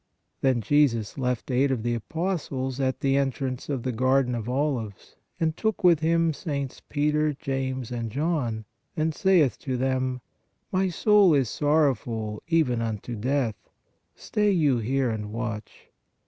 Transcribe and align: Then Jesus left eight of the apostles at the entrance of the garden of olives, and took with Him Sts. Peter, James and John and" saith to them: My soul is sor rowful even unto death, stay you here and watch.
Then 0.41 0.61
Jesus 0.61 1.15
left 1.19 1.51
eight 1.51 1.69
of 1.69 1.83
the 1.83 1.93
apostles 1.93 2.79
at 2.79 3.01
the 3.01 3.17
entrance 3.17 3.69
of 3.69 3.83
the 3.83 3.91
garden 3.91 4.33
of 4.33 4.49
olives, 4.49 5.15
and 5.39 5.55
took 5.55 5.83
with 5.83 5.99
Him 5.99 6.33
Sts. 6.33 6.81
Peter, 6.89 7.33
James 7.33 7.91
and 7.91 8.09
John 8.09 8.65
and" 8.97 9.13
saith 9.13 9.59
to 9.59 9.77
them: 9.77 10.21
My 10.71 10.89
soul 10.89 11.35
is 11.35 11.49
sor 11.49 11.83
rowful 11.83 12.39
even 12.47 12.81
unto 12.81 13.15
death, 13.15 13.69
stay 14.15 14.49
you 14.49 14.79
here 14.79 15.11
and 15.11 15.31
watch. 15.31 15.91